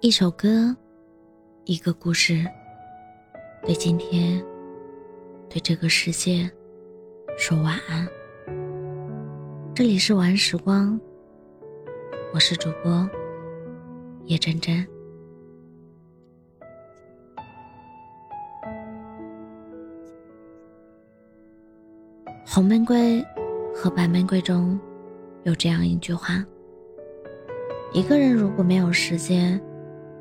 [0.00, 0.76] 一首歌，
[1.64, 2.44] 一个故事，
[3.62, 4.44] 对今天，
[5.48, 6.48] 对这个世界，
[7.38, 8.06] 说晚安。
[9.74, 11.00] 这里是晚安时光，
[12.34, 13.08] 我是主播
[14.26, 14.86] 叶真真。
[22.44, 23.24] 红玫瑰
[23.74, 24.78] 和白玫瑰中
[25.44, 26.44] 有这样一句话：
[27.94, 29.58] 一个人如果没有时间。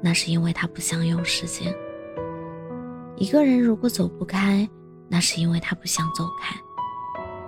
[0.05, 1.73] 那是因为他不想有时间。
[3.15, 4.69] 一个人如果走不开，
[5.07, 6.55] 那是因为他不想走开。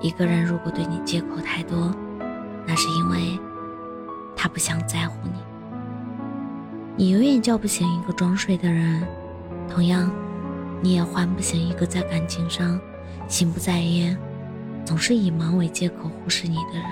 [0.02, 1.94] 一个人如果对你借口太多，
[2.66, 3.40] 那是因为
[4.36, 5.40] 他不想在乎你。
[6.96, 9.08] 你永远叫不醒一个装睡的人，
[9.70, 10.12] 同样，
[10.82, 12.82] 你也唤不醒一个在感情上
[13.28, 14.18] 心不在焉、
[14.84, 16.86] 总是以忙为借口忽视你的人。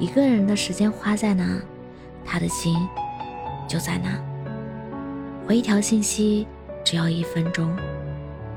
[0.00, 1.62] 一个人的时间花在哪，
[2.24, 2.76] 他的心。
[3.66, 4.10] 就在那，
[5.46, 6.46] 回一条信息
[6.84, 7.74] 只要一分钟，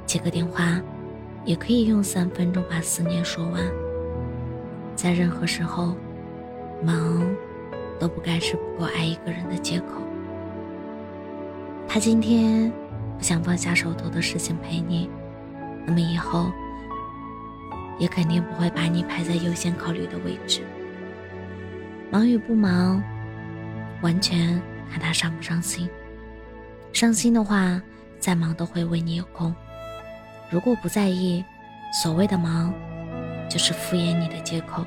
[0.05, 0.81] 接个电话
[1.45, 3.61] 也可以用三分钟把思念说完。
[4.95, 5.95] 在任何时候，
[6.83, 7.25] 忙
[7.99, 10.01] 都不该是不够爱一个人的借口。
[11.87, 12.71] 他今天
[13.17, 15.09] 不想放下手头的事情陪你，
[15.85, 16.51] 那么以后
[17.97, 20.61] 也肯定不会把你排在优先考虑的位置。
[22.11, 23.01] 忙与不忙，
[24.01, 24.61] 完全。
[24.91, 25.89] 看他伤不伤心，
[26.93, 27.81] 伤心的话，
[28.19, 29.53] 再忙都会为你有空；
[30.49, 31.43] 如果不在意，
[32.01, 32.73] 所谓的忙，
[33.49, 34.85] 就是敷衍你的借口。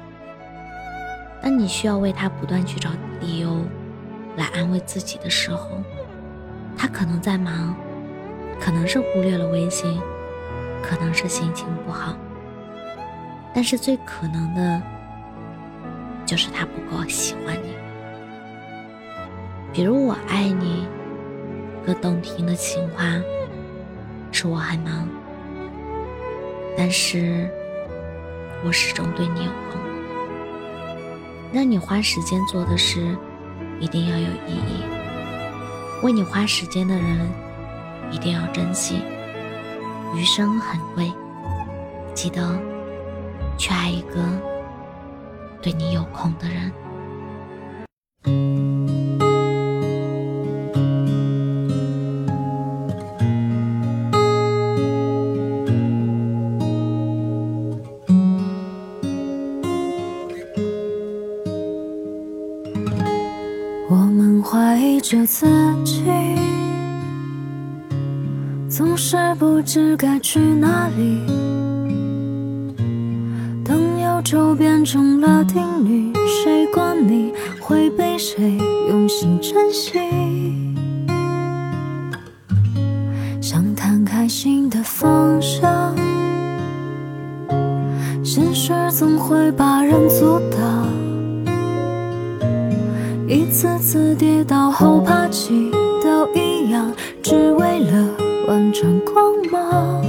[1.43, 3.65] 当你需要为他不断去找理由
[4.37, 5.83] 来安慰自己的时候，
[6.77, 7.75] 他可能在忙，
[8.61, 10.01] 可能是忽略了微信，
[10.83, 12.17] 可能是心情不好，
[13.55, 14.83] 但是最可能的，
[16.27, 17.75] 就是他不够喜欢你。
[19.81, 20.87] 比如我爱你，
[21.87, 23.03] 个动听的情话，
[24.31, 25.09] 是我还忙，
[26.77, 27.49] 但是
[28.63, 29.81] 我始终对你有空。
[31.51, 33.17] 让你花时间做的事，
[33.79, 34.83] 一定要有意义。
[36.03, 37.27] 为你花时间的人，
[38.13, 39.01] 一定要珍惜。
[40.15, 41.11] 余生很贵，
[42.13, 42.55] 记得
[43.57, 44.23] 去爱一个
[45.63, 46.71] 对你有空的人。
[65.01, 65.47] 着自
[65.85, 66.03] 己，
[68.69, 71.21] 总是不知该去哪里。
[73.65, 80.60] 当忧愁变成了定律，谁管你会被谁用心珍惜？
[93.31, 95.71] 一次次跌倒后爬起，
[96.03, 96.93] 都一样，
[97.23, 98.09] 只为了
[98.49, 100.05] 完成光芒。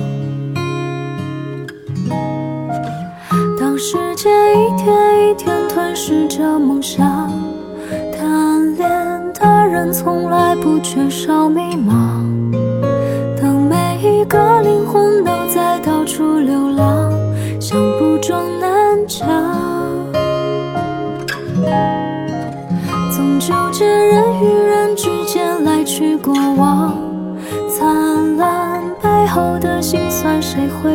[3.60, 7.32] 当世界一天一天吞噬着梦想，
[8.18, 8.90] 贪恋
[9.36, 12.21] 的人从来不缺少迷茫。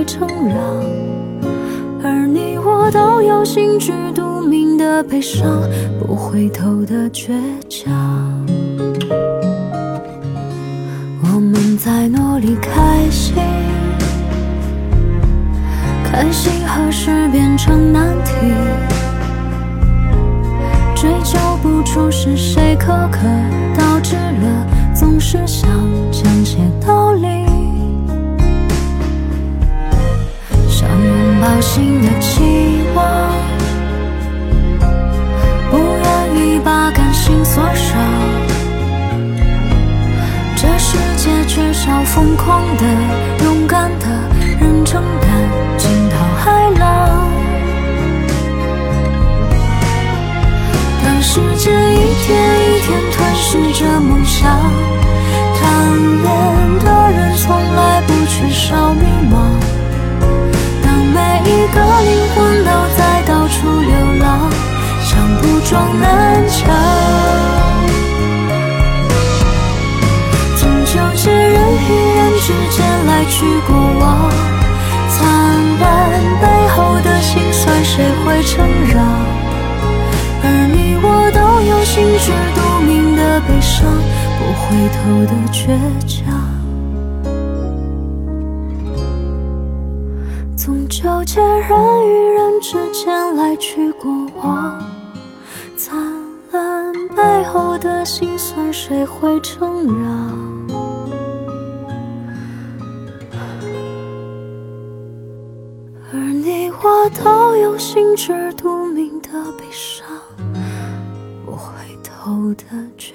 [0.07, 0.59] 成长？
[2.03, 5.63] 而你我都有心知肚明的悲伤，
[5.99, 7.33] 不回头的倔
[7.69, 7.93] 强。
[11.23, 13.35] 我们在努力开心，
[16.05, 18.33] 开心何时变成难题？
[20.95, 23.19] 追究不出是谁苛刻
[23.77, 25.69] 导致了，总是想
[31.57, 33.07] 拥抱新的期望，
[35.71, 37.99] 不愿意把感性锁上。
[40.55, 42.85] 这世界缺少疯狂的、
[43.43, 44.07] 勇敢的
[44.61, 45.31] 人，承担
[45.79, 47.27] 惊涛骇浪。
[51.03, 52.37] 当时间一天
[52.69, 54.61] 一天吞噬着梦想，
[73.39, 74.31] 去过往，
[75.11, 75.29] 灿
[75.79, 75.85] 烂
[76.41, 79.05] 背后的辛酸谁会承让？
[80.43, 83.87] 而你我都有心知肚明的悲伤，
[84.39, 84.97] 不回头
[85.27, 85.77] 的倔
[86.09, 86.17] 强。
[90.57, 94.11] 总纠结人与人之间来去过
[94.43, 94.83] 往，
[95.77, 95.95] 灿
[96.53, 100.66] 烂背后的辛酸谁会承让？
[107.11, 110.07] 都有心知肚明的悲伤，
[111.45, 111.73] 不回
[112.03, 112.65] 头的
[112.99, 113.15] 倔。